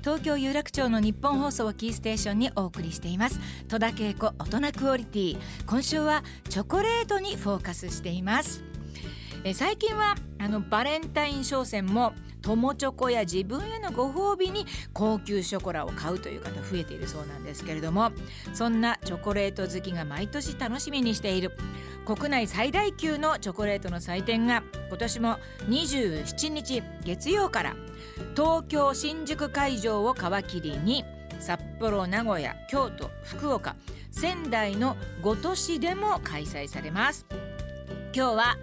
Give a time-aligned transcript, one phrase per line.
[0.00, 3.38] 東京有楽町の日本放送をキーステーションにお送りしています。
[3.68, 5.38] 戸田恵子大人クオリティ。
[5.66, 8.64] 今週はチョコレートにフォーカスしています。
[9.44, 18.12] え最近はあのバレンタイン商戦も友チョコや自分へのご褒美に高級ショコラを買うという方増えているそうなんですけれども
[18.54, 21.52] そんなチョコレート好きが毎年楽しみにしている。
[22.06, 25.36] 国内最大級のチョコレートの祭典が今年も
[25.68, 27.76] 27日月曜から
[28.34, 31.04] 東京新宿会場を皮切りに
[31.38, 33.76] 札幌名古屋京都福岡
[34.10, 37.26] 仙台の5都市でも開催されます。
[38.12, 38.56] 今日は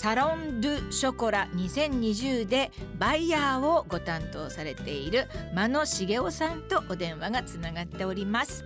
[0.00, 8.64] サロン・ドゥ・ショコラ2020でバイヤーをご担当されている間野茂雄さんとお電話がつながっております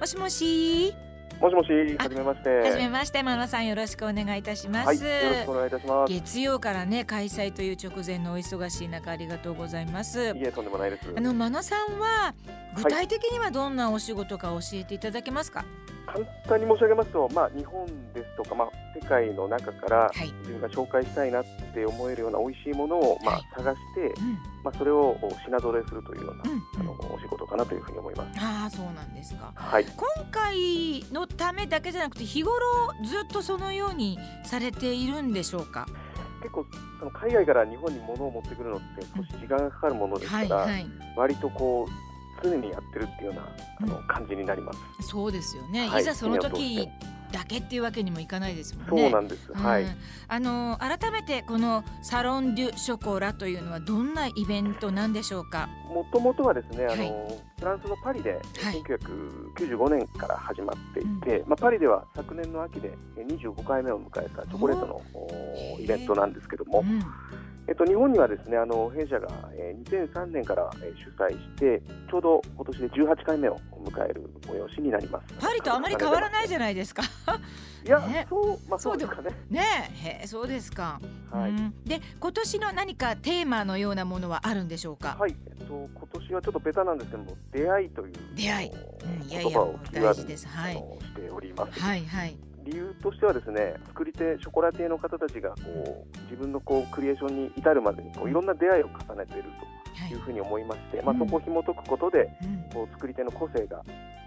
[0.00, 0.92] もしもし
[1.40, 2.48] もしもし、はじめまして。
[2.50, 6.12] はじめまして、真野さんよろしくお願いいたします、はい、よろしくお願いいたします。
[6.12, 10.20] 月曜からね開催という直前のお忙しい中ありがとうございます。
[10.20, 11.08] いえとんでもないです。
[11.16, 12.34] あの真野さんは
[12.76, 15.60] 具体的にはどんなお仕事か教えていただけますか？
[15.60, 24.32] はい簡単に申し上げますと、まあ、日本ですとか、まあ、世界の中から自分が紹介したいなって思えるような美味しいものを、まあ、探して、うん、
[24.62, 28.38] まあ、それを品揃えするというような、うん、あのお仕事かなというふうに思います。
[28.38, 32.60] あそうなんですか、はい、今回のためだけじゃなくて日頃
[33.04, 35.86] ずっとそのようにされているんでしょうか？
[36.42, 36.66] 結構
[36.98, 40.68] その海外から日本に物を持ってくるのって少し時間がかかるものですから、
[41.16, 42.11] 割とこう
[42.42, 43.48] 常にやってるっていうような
[43.80, 45.08] あの感じになります。
[45.08, 45.88] そうですよね。
[45.88, 46.88] はい、いざその時
[47.32, 49.02] だけっていうわけにもいかないですもんね。
[49.02, 49.50] そうなんです。
[49.50, 49.86] うん、はい。
[50.28, 55.68] あの改めてこのサロンデュショコラというのはどんなイベントなんでしょうか？
[55.88, 58.40] もともとはですね、あの、はい、フランスのパリで
[59.56, 65.00] 1995年から始まっていて、はい、まあパリでは昨年の秋で25回目を迎えたチョコレートの
[65.80, 66.80] イベントなんですけども。
[66.80, 67.02] うん
[67.68, 75.34] えっと、日本にはですねあの弊社が、えー、2003年から、えー、主催してちょうど今年で18回目を迎える催しになります。
[75.38, 77.02] パリとあまり変わらないじゃないですか。
[77.84, 79.30] いや、ね、そうまあそうですかね。
[79.50, 79.62] ね
[80.22, 81.00] へそうですか、
[81.30, 81.52] はい、
[81.88, 85.16] で今年の何かテーマのようなものはあるんでしょうか？
[85.18, 89.60] はいえっと今年はちょっとベタなんですけども出会いという出会い、うん、いやいや
[89.92, 90.48] 大事です。
[90.48, 90.74] はい。
[90.74, 90.80] し
[91.14, 91.80] ております。
[91.80, 99.44] はいはい理由としてはですね作り手ショコラティエの方たちがこう自分のこうクリエーションに至るまでにこういろんな出会いを重ねている
[100.08, 103.82] というふうに思いまして、はい、まあ、そこを紐解くことで、うん、こう作り手の個性が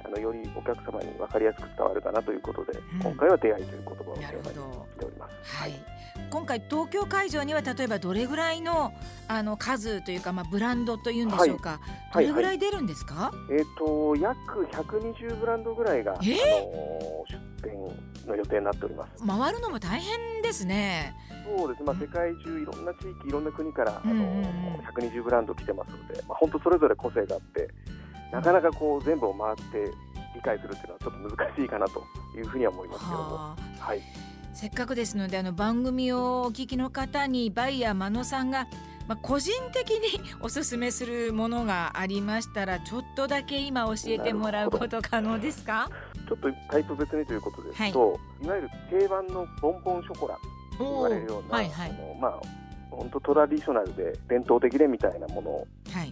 [0.05, 5.35] あのよりお客様に分かりやすく伝わるかなということで、うん、今回は出会いという言葉をテーマにしております。
[5.57, 5.73] はい、
[6.29, 8.93] 今回東京会場には例えばどれぐらいの
[9.27, 11.79] あの数というかまあブランドというんでしょうか、
[12.11, 13.31] はい、どれぐらい出るんですか？
[13.49, 19.25] えっ、ー、と約120ブランドぐらいが、えー、あの出店の予定になっております。
[19.25, 21.15] 回るのも大変ですね。
[21.57, 24.23] そうです、まあ、世界中いろんな地域いろんな国から、あの
[24.93, 27.69] 120ブランド来てますので、まあ、本当それぞれ個性があって
[28.31, 29.91] なかなかこう全部を回って
[30.33, 32.03] 理解するっていうのはちょっと難しいかなと
[32.35, 33.55] いうふうには思いますけども。
[33.79, 34.01] はい。
[34.53, 38.67] せっかくですのであの番組をお聞きの方にバイヤー真野さんが
[39.07, 45.89] まあ、個人的におすすめするものがありましたらちょっとだけ今教えてもらうこと可能ですか？
[46.27, 50.35] ちょっとタイプ別にということですと、はい、いわゆる定番のボンボンショコラ
[50.77, 52.41] と言われるような、はいはい、あのまあ
[52.89, 55.67] 本当トラディショナルで伝統的でみたいなもの。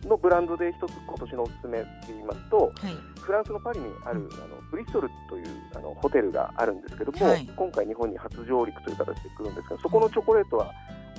[0.07, 10.71] のブランドで一つ今年のおすすめで言いますと、はい、フランスのパリにある、あのブリストルというあのホテルがあるんですけども、はい、今回日本に初上陸という形で来るんですがそこのチョコレートは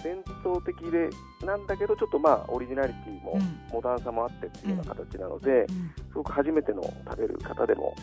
[0.05, 1.09] 伝統的で
[1.45, 3.39] なんだけどちょっとまあオリジナリティも
[3.73, 5.67] モダンさもあってっていうような形なので、
[6.11, 7.97] すごく初めての食べる方でも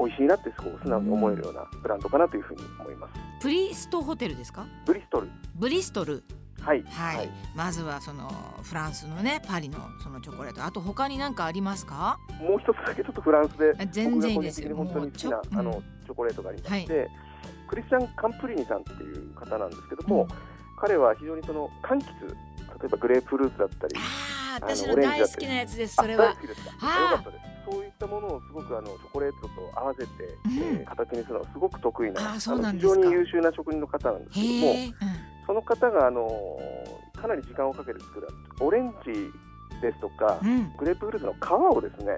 [0.00, 3.12] 美味しいなってすごく素直に思えるようなブランドかなというふうに思います。
[3.40, 4.66] ブリストホテルですか？
[4.84, 5.28] ブリストル。
[5.54, 6.24] ブリストル。
[6.60, 8.30] はい、はい、はい、まずはその
[8.62, 10.64] フランスのねパリのそのチョコレート。
[10.64, 12.18] あと他に何かありますか？
[12.40, 14.76] もう一つだけちょっとフランスで全然いいですよ。
[14.76, 17.08] 本当に好きな、あのチョコレートがありまして、はい、
[17.68, 20.28] クリスチャン・カンプリニさんっていう方なんですけども、うん
[20.82, 22.34] 彼は非常にその柑橘例
[22.86, 26.26] えばグレープフルーツだったりああ私の大好きなやつですそれは。
[26.26, 26.70] 大好きですか？
[26.70, 30.10] よかったですそういったものをすごくあのチョコレートと合わせて、
[30.46, 34.94] うん、えー、形にするのはすごく得意なあそうなん非常に優秀な職人の方なんですけども、うん、
[35.46, 36.28] その方があの
[37.14, 38.28] かなり時間をかけて作る
[38.58, 39.12] オレンジ
[39.80, 42.16] ですとか、うん、グレープフルーツの皮をですね、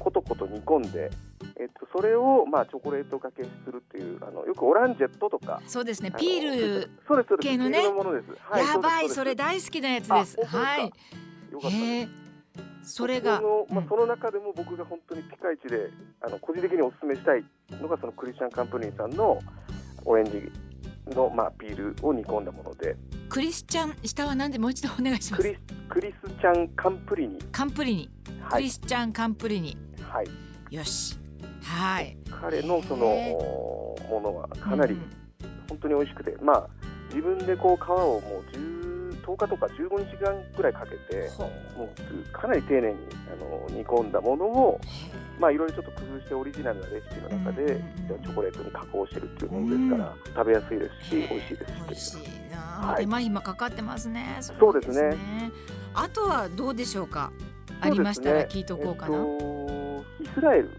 [0.00, 1.10] コトコト煮込んで
[1.56, 6.10] えっと、それを、まあ、チョコレートかけするっていうあのよくオランジェットとかそうですね。
[6.10, 6.90] ピール
[7.40, 7.78] 系のね。
[8.40, 10.44] はい、やばいそれ大好きなやつです。
[10.44, 10.92] はい。
[11.52, 12.24] よかった
[12.82, 15.90] それがその,、まあ、その中でも僕が本当にピカイチで
[16.20, 19.40] あの個人的にお勧めしたいのがそのクリスチャンカンプニーさんの
[20.04, 20.52] オレンジ
[21.14, 22.96] の、まあ、ピールを煮込んだもので。
[23.28, 25.42] クリスチャン下は何でもう一度お願いします。
[25.42, 25.56] クリ
[25.88, 27.38] クリスチャンカンプリニ。
[27.50, 28.10] カンプリニ。
[28.50, 29.76] クリスチャン・カンプリニ。
[30.02, 30.26] はい。
[30.74, 31.23] よし
[31.62, 32.16] はい。
[32.40, 34.98] 彼のそのものはかなり
[35.68, 36.68] 本当に美味しくて、まあ
[37.08, 38.56] 自分でこう皮をもう
[39.24, 41.50] 10日とか15日間ぐらいかけても
[41.84, 42.96] うかなり丁寧に
[43.32, 44.80] あの煮込んだものを
[45.38, 47.82] まあいろいろちょっと工夫してオリジナルなレシピの中で、
[48.22, 54.36] チョコレートに加工してるっていうものですから、食べやすいですし美味しいです美味しいな、はい、手間暇かかってますね。
[54.40, 55.16] そうですね。
[55.94, 57.32] あとはどうでしょうか？
[57.80, 60.70] ありましたら聞いとこうかな、えっと、イスラエル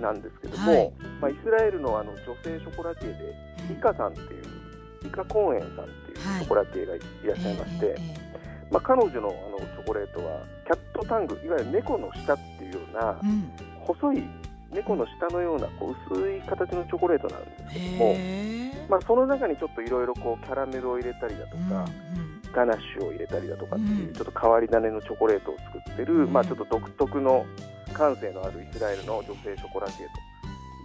[0.00, 3.12] なんですけども、はい、まあ、イスラエルのあの女性ショコラティエ
[3.68, 4.44] でイカさんっていう
[5.06, 8.26] イカコーエンさんっていうショコラティエがいらっしゃいまして、はい
[8.70, 14.22] まあ、彼女のあのチョコレートはキャットタングいわゆる猫の舌っていうような、うん、細い
[14.72, 18.16] 猫の舌のようなこう薄い形のチョコレートなんですけども、
[18.88, 21.88] まあ、その中にちょっといろいろキャラメルを入れたりだとか、
[22.52, 27.46] ガナッシュを入れたりだとかっていう、ちょっと変わり種のチョコレートを作ってる、まあ、ちょっと独特の
[27.96, 30.18] 感性のあるイスラエルの女性ショコラティエと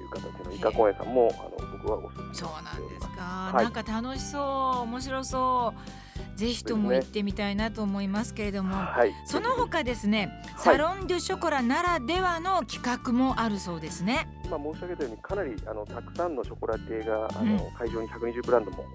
[0.01, 3.21] いう形のイカ公園さんもあの僕はおすすめそうなんですか、
[3.53, 4.41] はい、なんか楽しそう
[4.83, 14.27] 面白そうぜひとも行ってみたいなと思いますけれども、ねはい、その他ですね、サロン・デュ・ショコラならではの企画もあるそうですね。
[14.45, 18.85] 今申し上げたようにかなりあのたくさんのショコラティエがあの、うん、会場に120ブランドも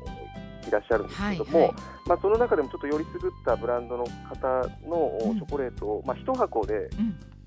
[0.66, 1.74] いらっしゃるんですけども、はいはい、
[2.06, 4.48] まあ、その中でもちょっとよりすぐったブランドの方
[4.88, 6.90] のチョコレートを、うん、まあ、1箱で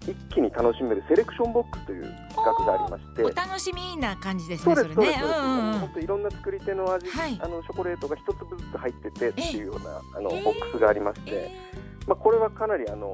[0.03, 3.23] 一気に楽しめるセレクションボックスという企画がありまして。
[3.23, 11.51] お楽しみな感じですねそうですそうです、本当いろんな作り手の味、はい、あのチョコレートが一粒ずつ入っててっていうようなあのボックスがありまして、
[12.07, 13.13] まあ、これはかなりあの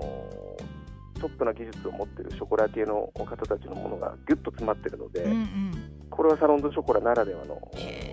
[1.20, 5.72] トップな技術を持っているショコラティエの方たちのものがぎゅっと詰まっているので、うんうん、
[6.10, 7.60] これはサロンドショコラならではの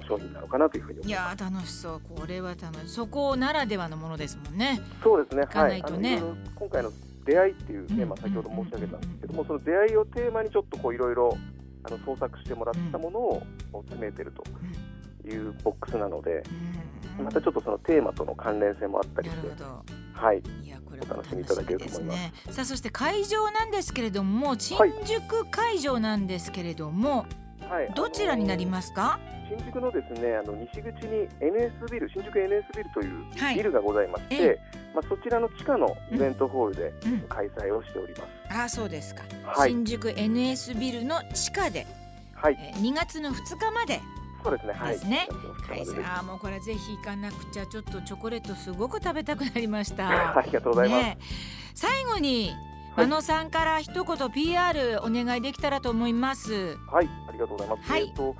[0.09, 1.37] 商品なのかなというふうに思います。
[1.39, 2.01] いや楽しそう。
[2.17, 4.81] これは楽しそこならではのものですもんね。
[5.03, 5.47] そうですね。
[5.51, 5.83] はい。
[5.99, 6.23] ね、
[6.55, 6.93] 今回の
[7.25, 11.39] 出会いっていうテーマ先ほど申し上げたんですけどもその出会いをテーマにちょっとこういろいろ
[11.85, 13.43] あの創作してもらったものを
[13.73, 16.43] 詰めてるというボックスなので
[17.23, 19.49] またちょっとそのテーマとの関連性もあったりして
[20.15, 20.43] はい。
[20.63, 22.17] いやこれお楽しみいただけると思います。
[22.17, 27.27] ね、さあそして会場なんですけれども新宿会場なんですけれども、はい、
[27.95, 29.19] どちらになりますか？
[29.49, 34.59] 新宿のですねあの西口に NS ビル新宿 NS ビルというビルがございまして、はい、
[34.95, 36.93] まあ、そちらの地下のイベントホールで
[37.29, 38.23] 開催をしております。
[38.51, 41.87] うんうん、あそうですか、はい、新宿 NS ビルの地下で、
[42.35, 44.01] はいえー、2月の2日まで
[44.43, 44.73] そうですね。
[44.73, 44.93] はい。
[44.95, 45.29] ですね。
[45.69, 46.05] はい。
[46.05, 50.35] ああもうこれぜひ行かなくちゃちょっとチョコレートすごく食べたくなりました。
[50.37, 51.03] ありがとうございます。
[51.05, 51.19] ね、
[51.75, 52.53] 最後に
[52.97, 56.77] 真野さんから一言 PR お願いできたらと思います。
[56.91, 57.91] はい、ありがとうございます。
[57.91, 58.03] はい。
[58.09, 58.37] えっと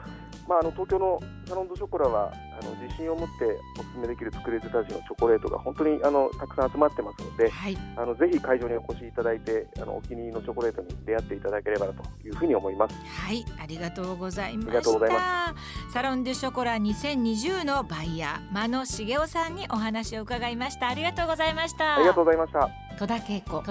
[0.49, 11.93] まあ、あの東京のサロンドショコラはあの自信を持ってお勧めできる作り手たちのチョコレートが本当にあのたくさん集まってますので、はい、あのぜひ会場にお越しいただいてあのお気に入りのチョコレートに出会っていただければと
[12.27, 12.97] いうふうに思います。
[13.05, 15.55] はいありがとうございました。
[15.93, 20.89] サロンドショコラ2020のバイヤー真野茂雄さんにお話を伺いました。
[20.89, 21.97] ありがとうございました。
[21.97, 23.63] ありがとうございました戸田恵子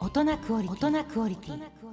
[0.00, 1.83] 大人クオリティ。